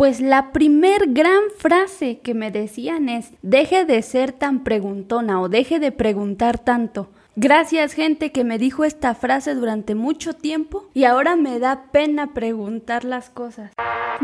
Pues 0.00 0.22
la 0.22 0.50
primer 0.52 1.12
gran 1.12 1.42
frase 1.58 2.20
que 2.20 2.32
me 2.32 2.50
decían 2.50 3.10
es, 3.10 3.34
deje 3.42 3.84
de 3.84 4.00
ser 4.00 4.32
tan 4.32 4.64
preguntona 4.64 5.42
o 5.42 5.50
deje 5.50 5.78
de 5.78 5.92
preguntar 5.92 6.58
tanto. 6.58 7.10
Gracias 7.36 7.92
gente 7.92 8.32
que 8.32 8.42
me 8.42 8.56
dijo 8.56 8.84
esta 8.84 9.14
frase 9.14 9.54
durante 9.54 9.94
mucho 9.94 10.32
tiempo 10.32 10.86
y 10.94 11.04
ahora 11.04 11.36
me 11.36 11.58
da 11.58 11.82
pena 11.92 12.32
preguntar 12.32 13.04
las 13.04 13.28
cosas. 13.28 13.72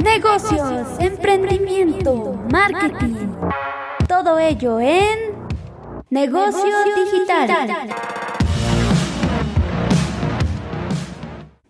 Negocios, 0.02 0.88
emprendimiento, 0.98 2.42
marketing. 2.50 3.28
Todo 4.08 4.38
ello 4.38 4.80
en 4.80 5.36
Negocio, 6.08 6.72
digital. 6.94 7.88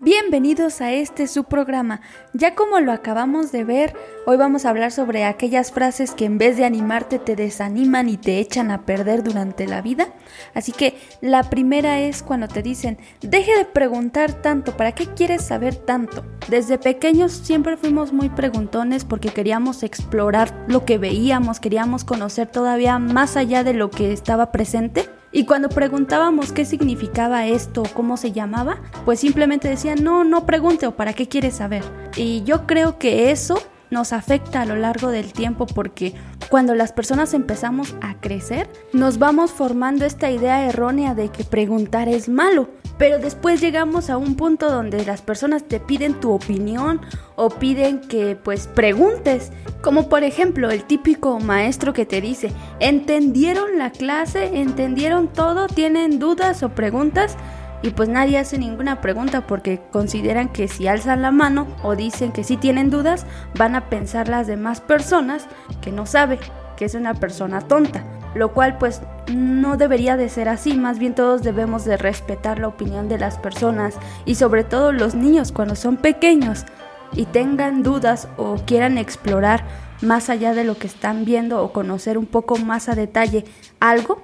Bienvenidos 0.07 0.83
a 0.83 0.93
este 0.93 1.27
su 1.27 1.43
programa. 1.43 2.01
Ya 2.33 2.55
como 2.55 2.79
lo 2.79 2.93
acabamos 2.93 3.51
de 3.51 3.65
ver, 3.65 3.93
hoy 4.25 4.37
vamos 4.37 4.65
a 4.65 4.71
hablar 4.71 4.93
sobre 4.93 5.25
aquellas 5.25 5.73
frases 5.73 6.13
que 6.13 6.27
en 6.27 6.39
vez 6.39 6.57
de 6.57 6.65
animarte 6.65 7.19
te 7.19 7.35
desaniman 7.35 8.09
y 8.09 8.17
te 8.17 8.39
echan 8.39 8.71
a 8.71 8.83
perder 8.87 9.25
durante 9.25 9.67
la 9.67 9.83
vida. 9.83 10.11
Así 10.55 10.71
que 10.71 10.97
la 11.21 11.51
primera 11.51 11.99
es 11.99 12.23
cuando 12.23 12.47
te 12.47 12.63
dicen, 12.63 12.99
deje 13.21 13.59
de 13.59 13.65
preguntar 13.65 14.33
tanto, 14.33 14.77
¿para 14.77 14.93
qué 14.93 15.07
quieres 15.07 15.43
saber 15.43 15.75
tanto? 15.75 16.25
Desde 16.47 16.79
pequeños 16.79 17.33
siempre 17.33 17.77
fuimos 17.77 18.13
muy 18.13 18.29
preguntones 18.29 19.05
porque 19.05 19.31
queríamos 19.31 19.83
explorar 19.83 20.55
lo 20.69 20.85
que 20.85 20.99
veíamos, 20.99 21.59
queríamos 21.59 22.05
conocer 22.05 22.47
todavía 22.47 23.01
más 23.01 23.37
allá 23.37 23.65
de 23.65 23.75
lo 23.75 23.91
que 23.91 24.13
estaba 24.13 24.53
presente. 24.53 25.16
Y 25.37 25.45
cuando 25.45 25.69
preguntábamos 25.69 26.51
qué 26.51 26.65
significaba 26.65 27.47
esto, 27.47 27.83
cómo 27.93 28.17
se 28.17 28.33
llamaba, 28.33 28.79
pues 29.05 29.21
simplemente 29.21 29.69
decían, 29.69 30.03
no, 30.03 30.25
no 30.25 30.47
pregunte 30.47 30.87
o 30.87 30.97
para 30.97 31.13
qué 31.13 31.29
quieres 31.29 31.57
saber. 31.57 31.85
Y 32.17 32.43
yo 32.45 32.67
creo 32.67 32.99
que 32.99 33.31
eso 33.31 33.61
nos 33.91 34.15
afecta 34.15 34.63
a 34.63 34.65
lo 34.65 34.77
largo 34.77 35.11
del 35.11 35.35
tiempo 35.35 35.67
porque 35.67 36.15
cuando 36.49 36.75
las 36.75 36.93
personas 36.93 37.35
empezamos 37.35 37.97
a 38.01 38.19
crecer, 38.19 38.67
nos 38.95 39.19
vamos 39.19 39.51
formando 39.51 40.07
esta 40.07 40.31
idea 40.31 40.65
errónea 40.65 41.15
de 41.15 41.29
que 41.29 41.45
preguntar 41.45 42.09
es 42.09 42.31
malo. 42.31 42.71
Pero 42.99 43.19
después 43.19 43.61
llegamos 43.61 44.09
a 44.09 44.17
un 44.17 44.37
punto 44.37 44.71
donde 44.71 45.05
las 45.05 45.21
personas 45.21 45.65
te 45.65 45.81
piden 45.81 46.15
tu 46.15 46.33
opinión 46.33 47.01
o 47.35 47.51
piden 47.51 48.01
que 48.01 48.37
pues 48.37 48.67
preguntes. 48.67 49.53
Como 49.83 50.09
por 50.09 50.25
ejemplo 50.25 50.71
el 50.71 50.85
típico 50.85 51.39
maestro 51.39 51.93
que 51.93 52.07
te 52.07 52.21
dice, 52.21 52.53
¿entendieron 52.81 53.79
la 53.79 53.91
clase? 53.91 54.61
¿Entendieron 54.61 55.29
todo? 55.29 55.67
¿Tienen 55.67 56.19
dudas 56.19 56.63
o 56.63 56.71
preguntas? 56.71 57.37
Y 57.83 57.91
pues 57.91 58.09
nadie 58.09 58.39
hace 58.39 58.57
ninguna 58.57 59.03
pregunta 59.03 59.47
porque 59.47 59.81
consideran 59.93 60.49
que 60.49 60.67
si 60.67 60.89
alzan 60.89 61.21
la 61.21 61.31
mano 61.31 61.67
o 61.83 61.95
dicen 61.95 62.33
que 62.33 62.45
sí 62.45 62.57
tienen 62.57 62.91
dudas, 62.91 63.27
van 63.59 63.75
a 63.75 63.91
pensar 63.91 64.29
las 64.29 64.47
demás 64.47 64.81
personas 64.81 65.47
que 65.83 65.93
no 65.93 66.07
sabe, 66.07 66.39
que 66.77 66.87
es 66.87 66.95
una 66.95 67.13
persona 67.13 67.61
tonta 67.61 68.03
lo 68.37 68.53
cual 68.53 68.79
pues 68.79 69.03
no 69.33 69.77
debería 69.77 70.17
de 70.17 70.29
ser 70.29 70.49
así, 70.49 70.77
más 70.77 70.99
bien 70.99 71.15
todos 71.15 71.43
debemos 71.43 71.85
de 71.85 71.97
respetar 71.97 72.59
la 72.59 72.69
opinión 72.69 73.09
de 73.09 73.19
las 73.19 73.39
personas 73.39 73.97
y 74.25 74.37
sobre 74.37 74.65
todo 74.65 74.93
los 74.93 75.15
niños 75.15 75.53
cuando 75.53 75.75
son 75.75 75.97
pequeños 75.97 76.65
y 77.13 77.25
tengan 77.27 77.83
dudas 77.83 78.29
o 78.37 78.57
quieran 78.67 78.99
explorar 78.99 79.65
más 80.03 80.29
allá 80.29 80.55
de 80.55 80.65
lo 80.65 80.77
que 80.77 80.87
están 80.87 81.25
viendo 81.25 81.63
o 81.63 81.73
conocer 81.73 82.19
un 82.19 82.27
poco 82.27 82.57
más 82.57 82.89
a 82.89 82.95
detalle 82.95 83.45
algo, 83.81 84.23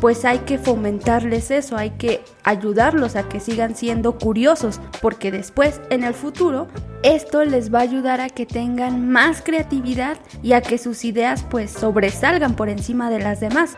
pues 0.00 0.24
hay 0.24 0.40
que 0.40 0.58
fomentarles 0.58 1.50
eso, 1.50 1.76
hay 1.76 1.90
que 1.90 2.22
ayudarlos 2.42 3.16
a 3.16 3.28
que 3.28 3.38
sigan 3.38 3.74
siendo 3.74 4.18
curiosos, 4.18 4.80
porque 5.02 5.30
después, 5.30 5.80
en 5.90 6.04
el 6.04 6.14
futuro, 6.14 6.68
esto 7.02 7.44
les 7.44 7.72
va 7.72 7.80
a 7.80 7.82
ayudar 7.82 8.20
a 8.20 8.30
que 8.30 8.46
tengan 8.46 9.08
más 9.08 9.42
creatividad 9.42 10.16
y 10.42 10.52
a 10.52 10.62
que 10.62 10.78
sus 10.78 11.04
ideas 11.04 11.44
pues 11.48 11.70
sobresalgan 11.70 12.56
por 12.56 12.68
encima 12.68 13.10
de 13.10 13.18
las 13.18 13.40
demás. 13.40 13.76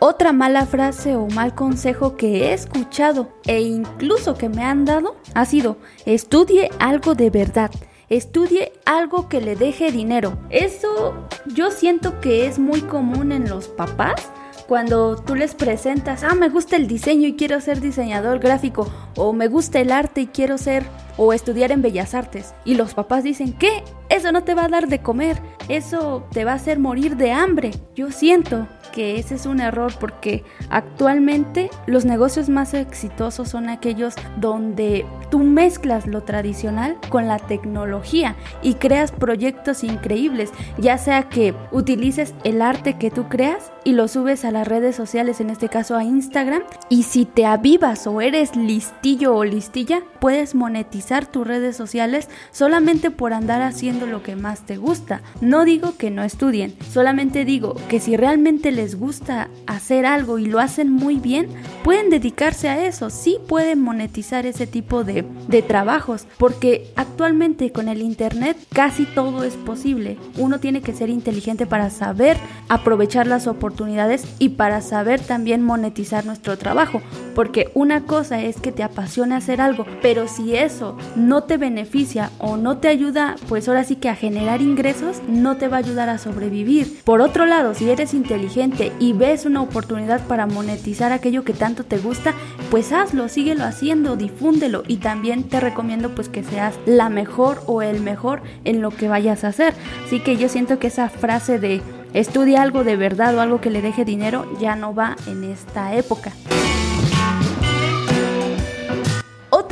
Otra 0.00 0.32
mala 0.32 0.66
frase 0.66 1.14
o 1.14 1.28
mal 1.28 1.54
consejo 1.54 2.16
que 2.16 2.48
he 2.48 2.52
escuchado 2.54 3.28
e 3.46 3.60
incluso 3.60 4.34
que 4.34 4.48
me 4.48 4.64
han 4.64 4.84
dado 4.84 5.16
ha 5.34 5.44
sido 5.44 5.76
estudie 6.06 6.70
algo 6.80 7.14
de 7.14 7.30
verdad 7.30 7.70
estudie 8.16 8.72
algo 8.84 9.28
que 9.28 9.40
le 9.40 9.56
deje 9.56 9.90
dinero. 9.90 10.38
Eso 10.50 11.26
yo 11.46 11.70
siento 11.70 12.20
que 12.20 12.46
es 12.46 12.58
muy 12.58 12.82
común 12.82 13.32
en 13.32 13.48
los 13.48 13.68
papás. 13.68 14.30
Cuando 14.68 15.16
tú 15.16 15.34
les 15.34 15.54
presentas, 15.54 16.22
ah, 16.22 16.34
me 16.34 16.48
gusta 16.48 16.76
el 16.76 16.86
diseño 16.86 17.26
y 17.26 17.36
quiero 17.36 17.60
ser 17.60 17.80
diseñador 17.80 18.38
gráfico, 18.38 18.90
o 19.16 19.32
me 19.32 19.48
gusta 19.48 19.80
el 19.80 19.90
arte 19.90 20.22
y 20.22 20.26
quiero 20.28 20.56
ser, 20.56 20.84
o 21.16 21.32
estudiar 21.32 21.72
en 21.72 21.82
bellas 21.82 22.14
artes. 22.14 22.54
Y 22.64 22.74
los 22.74 22.94
papás 22.94 23.24
dicen, 23.24 23.52
¿qué? 23.54 23.82
Eso 24.08 24.30
no 24.30 24.44
te 24.44 24.54
va 24.54 24.66
a 24.66 24.68
dar 24.68 24.88
de 24.88 25.00
comer, 25.00 25.38
eso 25.68 26.26
te 26.32 26.44
va 26.44 26.52
a 26.52 26.56
hacer 26.56 26.78
morir 26.78 27.16
de 27.16 27.32
hambre. 27.32 27.72
Yo 27.94 28.10
siento 28.12 28.68
que 28.92 29.18
ese 29.18 29.34
es 29.34 29.46
un 29.46 29.60
error 29.60 29.92
porque 29.98 30.44
actualmente 30.70 31.70
los 31.86 32.04
negocios 32.04 32.48
más 32.48 32.74
exitosos 32.74 33.48
son 33.48 33.68
aquellos 33.68 34.14
donde 34.36 35.04
tú 35.30 35.40
mezclas 35.40 36.06
lo 36.06 36.22
tradicional 36.22 36.98
con 37.08 37.26
la 37.26 37.38
tecnología 37.38 38.36
y 38.62 38.74
creas 38.74 39.12
proyectos 39.12 39.82
increíbles, 39.82 40.50
ya 40.78 40.98
sea 40.98 41.28
que 41.28 41.54
utilices 41.70 42.34
el 42.44 42.62
arte 42.62 42.98
que 42.98 43.10
tú 43.10 43.28
creas 43.28 43.72
y 43.84 43.92
lo 43.92 44.08
subes 44.08 44.44
a 44.44 44.50
las 44.50 44.68
redes 44.68 44.94
sociales, 44.94 45.40
en 45.40 45.50
este 45.50 45.68
caso 45.68 45.96
a 45.96 46.04
Instagram, 46.04 46.62
y 46.88 47.04
si 47.04 47.24
te 47.24 47.46
avivas 47.46 48.06
o 48.06 48.20
eres 48.20 48.54
listillo 48.54 49.34
o 49.34 49.44
listilla, 49.44 50.02
puedes 50.20 50.54
monetizar 50.54 51.26
tus 51.26 51.46
redes 51.46 51.76
sociales 51.76 52.28
solamente 52.50 53.10
por 53.10 53.32
andar 53.32 53.62
haciendo 53.62 54.06
lo 54.06 54.22
que 54.22 54.36
más 54.36 54.66
te 54.66 54.76
gusta. 54.76 55.22
No 55.40 55.64
digo 55.64 55.96
que 55.96 56.10
no 56.10 56.22
estudien, 56.22 56.74
solamente 56.92 57.44
digo 57.44 57.74
que 57.88 58.00
si 58.00 58.16
realmente 58.16 58.70
les 58.70 58.81
les 58.82 58.98
gusta 58.98 59.48
hacer 59.68 60.04
algo 60.06 60.40
y 60.40 60.46
lo 60.46 60.58
hacen 60.58 60.90
muy 60.90 61.14
bien, 61.14 61.46
pueden 61.84 62.10
dedicarse 62.10 62.68
a 62.68 62.84
eso, 62.84 63.10
sí 63.10 63.38
pueden 63.46 63.80
monetizar 63.80 64.44
ese 64.44 64.66
tipo 64.66 65.04
de, 65.04 65.24
de 65.46 65.62
trabajos, 65.62 66.26
porque 66.36 66.90
actualmente 66.96 67.70
con 67.70 67.88
el 67.88 68.02
Internet 68.02 68.56
casi 68.72 69.04
todo 69.04 69.44
es 69.44 69.54
posible. 69.54 70.18
Uno 70.36 70.58
tiene 70.58 70.82
que 70.82 70.94
ser 70.94 71.10
inteligente 71.10 71.64
para 71.64 71.90
saber 71.90 72.36
aprovechar 72.68 73.28
las 73.28 73.46
oportunidades 73.46 74.24
y 74.40 74.48
para 74.50 74.80
saber 74.80 75.20
también 75.20 75.62
monetizar 75.62 76.26
nuestro 76.26 76.58
trabajo, 76.58 77.02
porque 77.36 77.70
una 77.74 78.02
cosa 78.02 78.42
es 78.42 78.60
que 78.60 78.72
te 78.72 78.82
apasione 78.82 79.36
hacer 79.36 79.60
algo, 79.60 79.86
pero 80.02 80.26
si 80.26 80.56
eso 80.56 80.96
no 81.14 81.44
te 81.44 81.56
beneficia 81.56 82.32
o 82.38 82.56
no 82.56 82.78
te 82.78 82.88
ayuda, 82.88 83.36
pues 83.48 83.68
ahora 83.68 83.84
sí 83.84 83.94
que 83.94 84.08
a 84.08 84.16
generar 84.16 84.60
ingresos, 84.60 85.22
no 85.28 85.56
te 85.56 85.68
va 85.68 85.76
a 85.76 85.80
ayudar 85.80 86.08
a 86.08 86.18
sobrevivir. 86.18 87.00
Por 87.04 87.20
otro 87.20 87.46
lado, 87.46 87.74
si 87.74 87.88
eres 87.88 88.12
inteligente, 88.12 88.71
y 88.98 89.12
ves 89.12 89.46
una 89.46 89.62
oportunidad 89.62 90.20
para 90.26 90.46
monetizar 90.46 91.12
aquello 91.12 91.44
que 91.44 91.52
tanto 91.52 91.84
te 91.84 91.98
gusta, 91.98 92.34
pues 92.70 92.92
hazlo, 92.92 93.28
síguelo 93.28 93.64
haciendo, 93.64 94.16
difúndelo 94.16 94.82
y 94.86 94.96
también 94.96 95.44
te 95.44 95.60
recomiendo 95.60 96.14
pues 96.14 96.28
que 96.28 96.42
seas 96.42 96.74
la 96.86 97.08
mejor 97.08 97.62
o 97.66 97.82
el 97.82 98.00
mejor 98.00 98.42
en 98.64 98.80
lo 98.80 98.90
que 98.90 99.08
vayas 99.08 99.44
a 99.44 99.48
hacer. 99.48 99.74
Así 100.06 100.20
que 100.20 100.36
yo 100.36 100.48
siento 100.48 100.78
que 100.78 100.88
esa 100.88 101.08
frase 101.08 101.58
de 101.58 101.82
estudia 102.14 102.62
algo 102.62 102.84
de 102.84 102.96
verdad 102.96 103.34
o 103.36 103.40
algo 103.40 103.60
que 103.60 103.70
le 103.70 103.82
deje 103.82 104.04
dinero 104.04 104.46
ya 104.60 104.76
no 104.76 104.94
va 104.94 105.16
en 105.26 105.44
esta 105.44 105.94
época. 105.94 106.32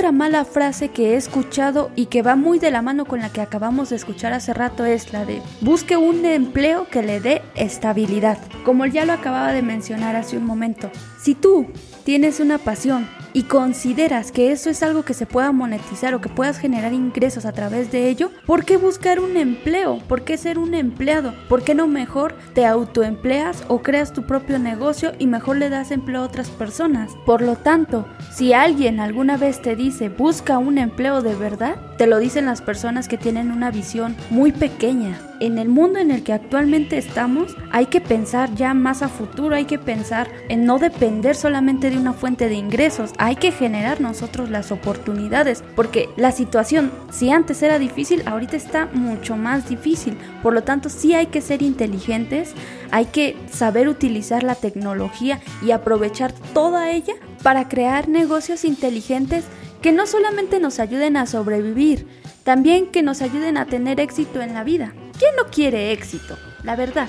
Otra 0.00 0.12
mala 0.12 0.46
frase 0.46 0.88
que 0.88 1.10
he 1.10 1.16
escuchado 1.16 1.90
y 1.94 2.06
que 2.06 2.22
va 2.22 2.34
muy 2.34 2.58
de 2.58 2.70
la 2.70 2.80
mano 2.80 3.04
con 3.04 3.20
la 3.20 3.28
que 3.28 3.42
acabamos 3.42 3.90
de 3.90 3.96
escuchar 3.96 4.32
hace 4.32 4.54
rato 4.54 4.86
es 4.86 5.12
la 5.12 5.26
de 5.26 5.42
busque 5.60 5.98
un 5.98 6.24
empleo 6.24 6.86
que 6.88 7.02
le 7.02 7.20
dé 7.20 7.42
estabilidad. 7.54 8.38
Como 8.64 8.86
ya 8.86 9.04
lo 9.04 9.12
acababa 9.12 9.52
de 9.52 9.60
mencionar 9.60 10.16
hace 10.16 10.38
un 10.38 10.46
momento, 10.46 10.90
si 11.20 11.34
tú 11.34 11.66
tienes 12.04 12.40
una 12.40 12.56
pasión 12.56 13.06
y 13.32 13.42
consideras 13.44 14.32
que 14.32 14.52
eso 14.52 14.70
es 14.70 14.82
algo 14.82 15.04
que 15.04 15.14
se 15.14 15.26
pueda 15.26 15.52
monetizar 15.52 16.14
o 16.14 16.20
que 16.20 16.28
puedas 16.30 16.58
generar 16.58 16.92
ingresos 16.92 17.44
a 17.44 17.52
través 17.52 17.92
de 17.92 18.08
ello, 18.08 18.30
¿por 18.46 18.64
qué 18.64 18.76
buscar 18.76 19.20
un 19.20 19.36
empleo? 19.36 19.98
¿Por 20.08 20.24
qué 20.24 20.36
ser 20.36 20.58
un 20.58 20.74
empleado? 20.74 21.34
¿Por 21.48 21.62
qué 21.62 21.74
no 21.74 21.86
mejor 21.86 22.34
te 22.54 22.66
autoempleas 22.66 23.64
o 23.68 23.82
creas 23.82 24.12
tu 24.12 24.22
propio 24.24 24.58
negocio 24.58 25.12
y 25.18 25.26
mejor 25.26 25.58
le 25.58 25.68
das 25.68 25.90
empleo 25.90 26.22
a 26.22 26.26
otras 26.26 26.48
personas? 26.48 27.12
Por 27.26 27.42
lo 27.42 27.56
tanto, 27.56 28.08
si 28.32 28.52
alguien 28.52 28.98
alguna 28.98 29.36
vez 29.36 29.60
te 29.60 29.76
dice 29.76 30.08
busca 30.08 30.58
un 30.58 30.78
empleo 30.78 31.20
de 31.20 31.34
verdad, 31.34 31.76
te 31.98 32.06
lo 32.06 32.18
dicen 32.18 32.46
las 32.46 32.62
personas 32.62 33.08
que 33.08 33.18
tienen 33.18 33.52
una 33.52 33.70
visión 33.70 34.16
muy 34.30 34.52
pequeña. 34.52 35.29
En 35.40 35.56
el 35.56 35.70
mundo 35.70 35.98
en 35.98 36.10
el 36.10 36.22
que 36.22 36.34
actualmente 36.34 36.98
estamos, 36.98 37.56
hay 37.72 37.86
que 37.86 38.02
pensar 38.02 38.54
ya 38.54 38.74
más 38.74 39.00
a 39.00 39.08
futuro, 39.08 39.56
hay 39.56 39.64
que 39.64 39.78
pensar 39.78 40.28
en 40.50 40.66
no 40.66 40.78
depender 40.78 41.34
solamente 41.34 41.88
de 41.88 41.96
una 41.96 42.12
fuente 42.12 42.50
de 42.50 42.56
ingresos, 42.56 43.12
hay 43.16 43.36
que 43.36 43.50
generar 43.50 44.02
nosotros 44.02 44.50
las 44.50 44.70
oportunidades, 44.70 45.64
porque 45.76 46.10
la 46.18 46.30
situación, 46.30 46.92
si 47.10 47.30
antes 47.30 47.62
era 47.62 47.78
difícil, 47.78 48.22
ahorita 48.26 48.54
está 48.54 48.90
mucho 48.92 49.38
más 49.38 49.66
difícil. 49.66 50.14
Por 50.42 50.52
lo 50.52 50.62
tanto, 50.62 50.90
sí 50.90 51.14
hay 51.14 51.28
que 51.28 51.40
ser 51.40 51.62
inteligentes, 51.62 52.52
hay 52.90 53.06
que 53.06 53.34
saber 53.50 53.88
utilizar 53.88 54.42
la 54.42 54.56
tecnología 54.56 55.40
y 55.64 55.70
aprovechar 55.70 56.32
toda 56.52 56.90
ella 56.90 57.14
para 57.42 57.66
crear 57.66 58.10
negocios 58.10 58.66
inteligentes 58.66 59.46
que 59.80 59.92
no 59.92 60.06
solamente 60.06 60.60
nos 60.60 60.80
ayuden 60.80 61.16
a 61.16 61.24
sobrevivir, 61.24 62.06
También 62.44 62.86
que 62.86 63.02
nos 63.02 63.20
ayuden 63.20 63.58
a 63.58 63.66
tener 63.66 64.00
éxito 64.00 64.40
en 64.40 64.54
la 64.54 64.64
vida. 64.64 64.94
¿Quién 65.20 65.36
no 65.36 65.50
quiere 65.50 65.92
éxito? 65.92 66.38
La 66.62 66.76
verdad. 66.76 67.06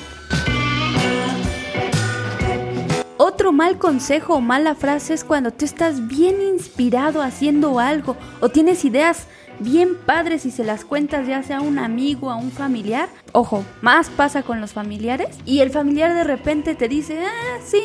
Otro 3.16 3.54
mal 3.54 3.78
consejo 3.78 4.36
o 4.36 4.42
mala 4.42 4.76
frase 4.76 5.14
es 5.14 5.24
cuando 5.24 5.52
tú 5.52 5.64
estás 5.64 6.10
bien 6.10 6.42
inspirado 6.42 7.22
haciendo 7.22 7.80
algo 7.80 8.18
o 8.42 8.50
tienes 8.50 8.84
ideas 8.84 9.28
bien 9.60 9.96
padres 9.96 10.46
y 10.46 10.52
se 10.52 10.66
las 10.66 10.84
cuentas 10.84 11.26
ya 11.26 11.42
sea 11.42 11.60
a 11.60 11.62
un 11.62 11.80
amigo, 11.80 12.30
a 12.30 12.36
un 12.36 12.52
familiar. 12.52 13.08
Ojo, 13.32 13.64
más 13.82 14.10
pasa 14.10 14.44
con 14.44 14.60
los 14.60 14.74
familiares. 14.74 15.38
Y 15.46 15.62
el 15.62 15.70
familiar 15.70 16.14
de 16.14 16.26
repente 16.26 16.76
te 16.76 16.90
dice, 16.90 17.24
ah, 17.26 17.60
sí, 17.64 17.82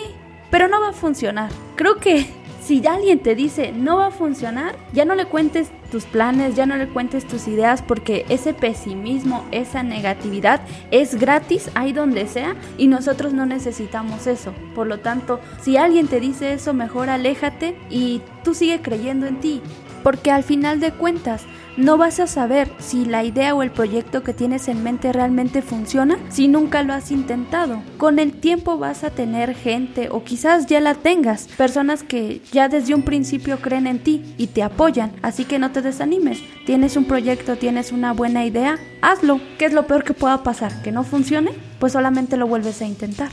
pero 0.51 0.67
no 0.67 0.81
va 0.81 0.89
a 0.89 0.93
funcionar. 0.93 1.51
Creo 1.77 1.99
que 1.99 2.27
si 2.67 2.85
alguien 2.85 3.21
te 3.21 3.37
dice 3.37 3.71
no 3.71 3.99
va 3.99 4.09
a 4.09 4.11
funcionar, 4.11 4.75
ya 4.93 5.05
no 5.05 5.15
le 5.15 5.27
cuentes 5.27 5.71
tus 5.93 6.05
planes, 6.05 6.57
ya 6.57 6.67
no 6.67 6.77
le 6.77 6.89
cuentes 6.89 7.25
tus 7.25 7.47
ideas 7.47 7.81
porque 7.81 8.27
ese 8.29 8.55
pesimismo, 8.55 9.45
esa 9.53 9.85
negatividad 9.85 10.61
es 10.91 11.15
gratis 11.15 11.71
ahí 11.75 11.93
donde 11.93 12.27
sea 12.27 12.57
y 12.77 12.89
nosotros 12.89 13.33
no 13.33 13.47
necesitamos 13.47 14.27
eso. 14.27 14.53
Por 14.75 14.89
lo 14.89 14.99
tanto, 14.99 15.39
si 15.63 15.77
alguien 15.77 16.09
te 16.09 16.19
dice 16.19 16.55
eso, 16.55 16.75
mejor 16.75 17.09
aléjate 17.09 17.77
y 17.89 18.21
tú 18.43 18.53
sigue 18.53 18.83
creyendo 18.83 19.27
en 19.27 19.39
ti. 19.39 19.63
Porque 20.03 20.33
al 20.33 20.43
final 20.43 20.81
de 20.81 20.91
cuentas, 20.91 21.45
no 21.77 21.99
vas 21.99 22.21
a 22.21 22.27
saber 22.27 22.71
si 22.79 23.05
la 23.05 23.25
idea 23.25 23.55
o 23.55 23.63
el 23.63 23.71
proyecto 23.71 24.23
que 24.23 24.33
tienes 24.33 24.69
en 24.69 24.83
mente 24.83 25.13
realmente 25.13 25.63
funciona 25.63 26.19
si 26.29 26.49
nunca 26.49 26.83
lo 26.83 26.95
has 26.95 27.11
intentado. 27.11 27.83
Con 27.99 28.19
el 28.19 28.33
tiempo 28.33 28.79
vas 28.79 29.05
a 29.05 29.11
tener 29.11 29.55
gente 29.55 30.09
o 30.11 30.25
quizás 30.25 30.67
ya 30.67 30.81
la 30.81 30.95
tengas, 30.95 31.49
personas 31.49 32.03
que 32.03 32.41
ya 32.53 32.69
desde 32.69 32.95
un 32.95 33.03
principio 33.03 33.59
creen 33.59 33.87
en 33.87 34.03
ti 34.03 34.35
y 34.39 34.49
te 34.49 34.63
apoyan, 34.63 35.13
así 35.23 35.45
que 35.45 35.59
no 35.59 35.73
te 35.73 35.83
desanimes. 35.83 36.43
Tienes 36.65 36.97
un 36.97 37.05
proyecto, 37.05 37.57
tienes 37.57 37.93
una 37.93 38.13
buena 38.13 38.45
idea, 38.45 38.79
hazlo. 39.03 39.41
¿Qué 39.59 39.67
es 39.67 39.73
lo 39.73 39.87
peor 39.87 40.05
que 40.05 40.15
pueda 40.15 40.43
pasar? 40.43 40.83
¿Que 40.83 40.93
no 40.93 41.05
funcione? 41.05 41.53
Pues 41.79 41.93
solamente 41.93 42.37
lo 42.37 42.47
vuelves 42.47 42.81
a 42.83 42.87
intentar. 42.87 43.31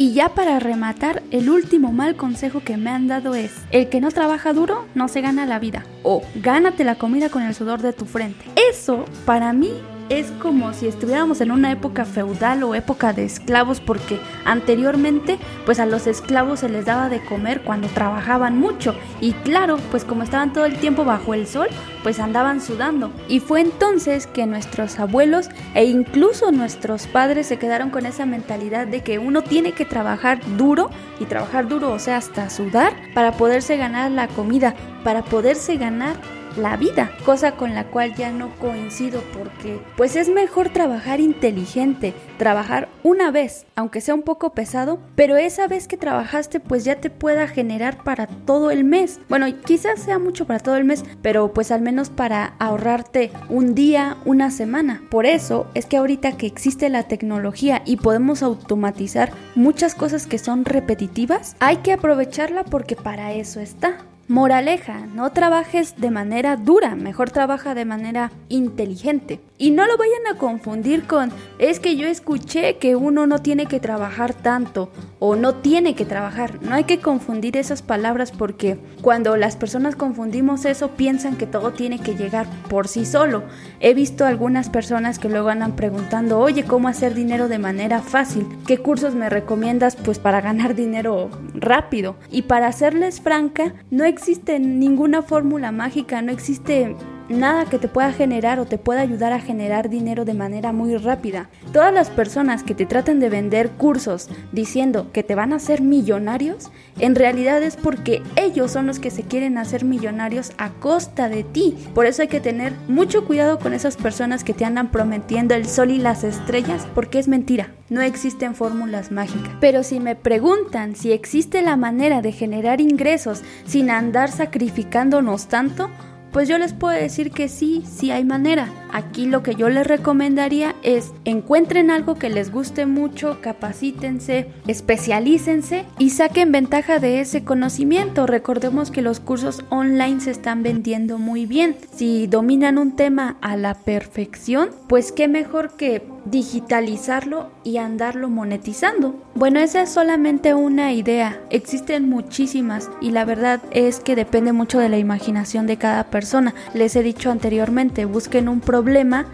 Y 0.00 0.14
ya 0.14 0.30
para 0.30 0.58
rematar, 0.60 1.22
el 1.30 1.50
último 1.50 1.92
mal 1.92 2.16
consejo 2.16 2.60
que 2.60 2.78
me 2.78 2.88
han 2.88 3.06
dado 3.06 3.34
es, 3.34 3.52
el 3.70 3.90
que 3.90 4.00
no 4.00 4.10
trabaja 4.10 4.54
duro 4.54 4.86
no 4.94 5.08
se 5.08 5.20
gana 5.20 5.44
la 5.44 5.58
vida. 5.58 5.84
O 6.04 6.22
gánate 6.36 6.84
la 6.84 6.94
comida 6.94 7.28
con 7.28 7.42
el 7.42 7.54
sudor 7.54 7.82
de 7.82 7.92
tu 7.92 8.06
frente. 8.06 8.46
Eso 8.70 9.04
para 9.26 9.52
mí 9.52 9.70
es 10.10 10.32
como 10.42 10.72
si 10.72 10.88
estuviéramos 10.88 11.40
en 11.40 11.52
una 11.52 11.70
época 11.70 12.04
feudal 12.04 12.64
o 12.64 12.74
época 12.74 13.12
de 13.12 13.24
esclavos 13.24 13.80
porque 13.80 14.18
anteriormente 14.44 15.38
pues 15.64 15.78
a 15.78 15.86
los 15.86 16.08
esclavos 16.08 16.60
se 16.60 16.68
les 16.68 16.84
daba 16.84 17.08
de 17.08 17.24
comer 17.24 17.62
cuando 17.62 17.86
trabajaban 17.88 18.58
mucho. 18.58 18.94
Y 19.20 19.32
claro 19.32 19.78
pues 19.92 20.04
como 20.04 20.24
estaban 20.24 20.52
todo 20.52 20.66
el 20.66 20.76
tiempo 20.76 21.04
bajo 21.04 21.32
el 21.32 21.46
sol 21.46 21.68
pues 22.02 22.18
andaban 22.18 22.60
sudando. 22.60 23.12
Y 23.28 23.38
fue 23.38 23.60
entonces 23.60 24.26
que 24.26 24.46
nuestros 24.46 24.98
abuelos 24.98 25.48
e 25.74 25.84
incluso 25.84 26.50
nuestros 26.50 27.06
padres 27.06 27.46
se 27.46 27.58
quedaron 27.58 27.90
con 27.90 28.04
esa 28.04 28.26
mentalidad 28.26 28.88
de 28.88 29.02
que 29.02 29.20
uno 29.20 29.42
tiene 29.42 29.72
que 29.72 29.84
trabajar 29.84 30.40
duro 30.56 30.90
y 31.20 31.26
trabajar 31.26 31.68
duro 31.68 31.92
o 31.92 32.00
sea 32.00 32.16
hasta 32.16 32.50
sudar 32.50 32.94
para 33.14 33.32
poderse 33.32 33.76
ganar 33.76 34.10
la 34.10 34.26
comida 34.26 34.74
para 35.04 35.22
poderse 35.22 35.76
ganar 35.76 36.16
la 36.56 36.76
vida, 36.76 37.10
cosa 37.24 37.52
con 37.52 37.74
la 37.74 37.84
cual 37.84 38.14
ya 38.14 38.30
no 38.30 38.50
coincido 38.58 39.22
porque 39.36 39.80
pues 39.96 40.16
es 40.16 40.28
mejor 40.28 40.70
trabajar 40.70 41.20
inteligente, 41.20 42.14
trabajar 42.38 42.88
una 43.02 43.30
vez, 43.30 43.66
aunque 43.76 44.00
sea 44.00 44.14
un 44.14 44.22
poco 44.22 44.52
pesado, 44.54 44.98
pero 45.14 45.36
esa 45.36 45.66
vez 45.68 45.88
que 45.88 45.96
trabajaste 45.96 46.60
pues 46.60 46.84
ya 46.84 46.96
te 46.96 47.10
pueda 47.10 47.48
generar 47.48 48.02
para 48.02 48.26
todo 48.26 48.70
el 48.70 48.84
mes. 48.84 49.20
Bueno, 49.28 49.46
quizás 49.64 50.00
sea 50.00 50.18
mucho 50.18 50.46
para 50.46 50.60
todo 50.60 50.76
el 50.76 50.84
mes, 50.84 51.04
pero 51.22 51.52
pues 51.52 51.70
al 51.70 51.82
menos 51.82 52.10
para 52.10 52.54
ahorrarte 52.58 53.30
un 53.48 53.74
día, 53.74 54.16
una 54.24 54.50
semana. 54.50 55.02
Por 55.10 55.26
eso 55.26 55.66
es 55.74 55.86
que 55.86 55.96
ahorita 55.96 56.36
que 56.36 56.46
existe 56.46 56.88
la 56.88 57.04
tecnología 57.04 57.82
y 57.84 57.96
podemos 57.96 58.42
automatizar 58.42 59.32
muchas 59.54 59.94
cosas 59.94 60.26
que 60.26 60.38
son 60.38 60.64
repetitivas, 60.64 61.56
hay 61.60 61.78
que 61.78 61.92
aprovecharla 61.92 62.64
porque 62.64 62.96
para 62.96 63.32
eso 63.32 63.60
está. 63.60 63.98
Moraleja, 64.30 65.08
no 65.12 65.32
trabajes 65.32 65.96
de 65.96 66.12
manera 66.12 66.54
dura, 66.54 66.94
mejor 66.94 67.30
trabaja 67.30 67.74
de 67.74 67.84
manera 67.84 68.30
inteligente. 68.48 69.40
Y 69.58 69.72
no 69.72 69.88
lo 69.88 69.96
vayan 69.98 70.24
a 70.32 70.38
confundir 70.38 71.02
con, 71.08 71.32
es 71.58 71.80
que 71.80 71.96
yo 71.96 72.06
escuché 72.06 72.76
que 72.76 72.94
uno 72.94 73.26
no 73.26 73.40
tiene 73.40 73.66
que 73.66 73.80
trabajar 73.80 74.32
tanto 74.32 74.92
o 75.18 75.34
no 75.34 75.56
tiene 75.56 75.96
que 75.96 76.04
trabajar. 76.04 76.62
No 76.62 76.76
hay 76.76 76.84
que 76.84 77.00
confundir 77.00 77.56
esas 77.56 77.82
palabras 77.82 78.30
porque 78.30 78.78
cuando 79.02 79.36
las 79.36 79.56
personas 79.56 79.96
confundimos 79.96 80.64
eso 80.64 80.92
piensan 80.92 81.36
que 81.36 81.48
todo 81.48 81.72
tiene 81.72 81.98
que 81.98 82.14
llegar 82.14 82.46
por 82.68 82.86
sí 82.86 83.04
solo. 83.06 83.42
He 83.80 83.94
visto 83.94 84.24
algunas 84.24 84.70
personas 84.70 85.18
que 85.18 85.28
luego 85.28 85.48
andan 85.48 85.74
preguntando, 85.74 86.38
oye, 86.38 86.62
¿cómo 86.62 86.86
hacer 86.86 87.14
dinero 87.14 87.48
de 87.48 87.58
manera 87.58 88.00
fácil? 88.00 88.46
¿Qué 88.64 88.78
cursos 88.78 89.16
me 89.16 89.28
recomiendas 89.28 89.96
pues 89.96 90.20
para 90.20 90.40
ganar 90.40 90.76
dinero 90.76 91.30
rápido? 91.52 92.14
Y 92.30 92.42
para 92.42 92.70
serles 92.70 93.20
franca, 93.20 93.74
no 93.90 94.04
existe 94.04 94.19
ninguna 94.58 95.22
fórmula 95.22 95.72
mágica, 95.72 96.22
no 96.22 96.32
existe 96.32 96.96
nada 97.30 97.64
que 97.64 97.78
te 97.78 97.88
pueda 97.88 98.12
generar 98.12 98.60
o 98.60 98.66
te 98.66 98.76
pueda 98.76 99.00
ayudar 99.00 99.32
a 99.32 99.40
generar 99.40 99.88
dinero 99.88 100.24
de 100.24 100.34
manera 100.34 100.72
muy 100.72 100.96
rápida. 100.96 101.48
Todas 101.72 101.94
las 101.94 102.10
personas 102.10 102.62
que 102.62 102.74
te 102.74 102.86
traten 102.86 103.20
de 103.20 103.30
vender 103.30 103.70
cursos 103.70 104.28
diciendo 104.52 105.10
que 105.12 105.22
te 105.22 105.34
van 105.34 105.52
a 105.52 105.56
hacer 105.56 105.80
millonarios, 105.80 106.70
en 106.98 107.14
realidad 107.14 107.62
es 107.62 107.76
porque 107.76 108.22
ellos 108.36 108.70
son 108.72 108.86
los 108.86 108.98
que 108.98 109.10
se 109.10 109.22
quieren 109.22 109.56
hacer 109.58 109.84
millonarios 109.84 110.52
a 110.58 110.70
costa 110.70 111.28
de 111.28 111.44
ti. 111.44 111.76
Por 111.94 112.06
eso 112.06 112.22
hay 112.22 112.28
que 112.28 112.40
tener 112.40 112.74
mucho 112.88 113.24
cuidado 113.24 113.58
con 113.58 113.72
esas 113.72 113.96
personas 113.96 114.44
que 114.44 114.54
te 114.54 114.64
andan 114.64 114.90
prometiendo 114.90 115.54
el 115.54 115.66
sol 115.66 115.90
y 115.90 115.98
las 115.98 116.24
estrellas, 116.24 116.86
porque 116.94 117.18
es 117.18 117.28
mentira. 117.28 117.70
No 117.88 118.00
existen 118.02 118.54
fórmulas 118.54 119.10
mágicas. 119.10 119.52
Pero 119.60 119.82
si 119.82 119.98
me 119.98 120.14
preguntan 120.14 120.94
si 120.94 121.12
existe 121.12 121.62
la 121.62 121.76
manera 121.76 122.22
de 122.22 122.32
generar 122.32 122.80
ingresos 122.80 123.42
sin 123.66 123.90
andar 123.90 124.30
sacrificándonos 124.30 125.48
tanto, 125.48 125.90
pues 126.32 126.48
yo 126.48 126.58
les 126.58 126.72
puedo 126.72 126.94
decir 126.94 127.30
que 127.30 127.48
sí, 127.48 127.82
sí 127.86 128.10
hay 128.10 128.24
manera. 128.24 128.68
Aquí 128.92 129.26
lo 129.26 129.42
que 129.42 129.54
yo 129.54 129.68
les 129.68 129.86
recomendaría 129.86 130.74
es 130.82 131.12
encuentren 131.24 131.90
algo 131.90 132.16
que 132.16 132.30
les 132.30 132.50
guste 132.50 132.86
mucho, 132.86 133.38
capacítense, 133.40 134.48
especialícense 134.66 135.84
y 135.98 136.10
saquen 136.10 136.52
ventaja 136.52 136.98
de 136.98 137.20
ese 137.20 137.44
conocimiento. 137.44 138.26
Recordemos 138.26 138.90
que 138.90 139.02
los 139.02 139.20
cursos 139.20 139.64
online 139.70 140.20
se 140.20 140.30
están 140.30 140.62
vendiendo 140.62 141.18
muy 141.18 141.46
bien. 141.46 141.76
Si 141.94 142.26
dominan 142.26 142.78
un 142.78 142.96
tema 142.96 143.36
a 143.40 143.56
la 143.56 143.74
perfección, 143.74 144.70
pues 144.88 145.12
qué 145.12 145.28
mejor 145.28 145.76
que 145.76 146.02
digitalizarlo 146.24 147.50
y 147.64 147.78
andarlo 147.78 148.28
monetizando. 148.28 149.14
Bueno, 149.34 149.60
esa 149.60 149.82
es 149.82 149.90
solamente 149.90 150.54
una 150.54 150.92
idea. 150.92 151.40
Existen 151.50 152.08
muchísimas 152.08 152.90
y 153.00 153.10
la 153.10 153.24
verdad 153.24 153.60
es 153.70 154.00
que 154.00 154.16
depende 154.16 154.52
mucho 154.52 154.78
de 154.78 154.88
la 154.88 154.98
imaginación 154.98 155.66
de 155.66 155.76
cada 155.76 156.04
persona. 156.04 156.54
Les 156.74 156.94
he 156.96 157.02
dicho 157.02 157.30
anteriormente, 157.30 158.04
busquen 158.04 158.48
un 158.48 158.60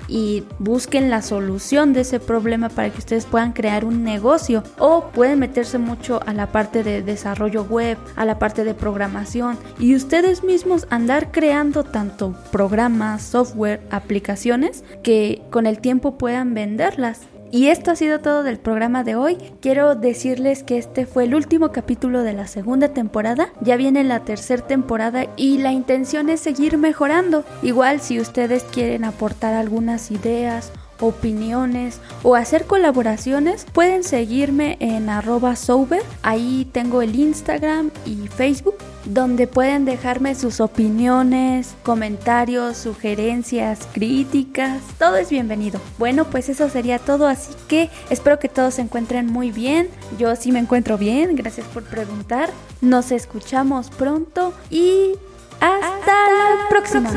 y 0.08 0.44
busquen 0.58 1.10
la 1.10 1.22
solución 1.22 1.92
de 1.92 2.00
ese 2.00 2.18
problema 2.20 2.68
para 2.68 2.90
que 2.90 2.98
ustedes 2.98 3.26
puedan 3.26 3.52
crear 3.52 3.84
un 3.84 4.02
negocio 4.04 4.62
o 4.78 5.10
pueden 5.12 5.38
meterse 5.38 5.78
mucho 5.78 6.20
a 6.26 6.32
la 6.32 6.48
parte 6.48 6.82
de 6.82 7.02
desarrollo 7.02 7.64
web, 7.64 7.96
a 8.16 8.24
la 8.24 8.38
parte 8.38 8.64
de 8.64 8.74
programación 8.74 9.58
y 9.78 9.94
ustedes 9.94 10.42
mismos 10.42 10.86
andar 10.90 11.30
creando 11.30 11.84
tanto 11.84 12.34
programas, 12.50 13.22
software, 13.22 13.80
aplicaciones 13.90 14.84
que 15.02 15.42
con 15.50 15.66
el 15.66 15.78
tiempo 15.78 16.18
puedan 16.18 16.54
venderlas. 16.54 17.20
Y 17.50 17.68
esto 17.68 17.92
ha 17.92 17.96
sido 17.96 18.20
todo 18.20 18.42
del 18.42 18.58
programa 18.58 19.04
de 19.04 19.16
hoy. 19.16 19.36
Quiero 19.60 19.94
decirles 19.94 20.62
que 20.62 20.78
este 20.78 21.06
fue 21.06 21.24
el 21.24 21.34
último 21.34 21.70
capítulo 21.72 22.22
de 22.22 22.32
la 22.32 22.46
segunda 22.46 22.88
temporada. 22.88 23.50
Ya 23.60 23.76
viene 23.76 24.04
la 24.04 24.20
tercera 24.20 24.66
temporada 24.66 25.26
y 25.36 25.58
la 25.58 25.72
intención 25.72 26.28
es 26.28 26.40
seguir 26.40 26.78
mejorando. 26.78 27.44
Igual 27.62 28.00
si 28.00 28.20
ustedes 28.20 28.64
quieren 28.64 29.04
aportar 29.04 29.54
algunas 29.54 30.10
ideas 30.10 30.72
opiniones 31.00 32.00
o 32.22 32.34
hacer 32.34 32.64
colaboraciones, 32.64 33.66
pueden 33.72 34.02
seguirme 34.02 34.76
en 34.80 35.08
arroba 35.08 35.56
sober. 35.56 36.02
Ahí 36.22 36.68
tengo 36.72 37.02
el 37.02 37.14
Instagram 37.14 37.90
y 38.04 38.28
Facebook 38.28 38.76
donde 39.06 39.46
pueden 39.46 39.84
dejarme 39.84 40.34
sus 40.34 40.60
opiniones, 40.60 41.74
comentarios, 41.82 42.76
sugerencias, 42.76 43.88
críticas. 43.92 44.82
Todo 44.98 45.16
es 45.16 45.30
bienvenido. 45.30 45.80
Bueno, 45.98 46.24
pues 46.24 46.48
eso 46.48 46.68
sería 46.68 46.98
todo, 46.98 47.26
así 47.26 47.52
que 47.68 47.90
espero 48.10 48.38
que 48.38 48.48
todos 48.48 48.74
se 48.74 48.82
encuentren 48.82 49.26
muy 49.26 49.50
bien. 49.50 49.88
Yo 50.18 50.34
sí 50.36 50.52
me 50.52 50.58
encuentro 50.58 50.98
bien, 50.98 51.36
gracias 51.36 51.66
por 51.68 51.84
preguntar. 51.84 52.50
Nos 52.80 53.12
escuchamos 53.12 53.90
pronto 53.90 54.52
y 54.70 55.12
hasta, 55.60 56.06
la 56.06 56.68
próxima. 56.68 57.10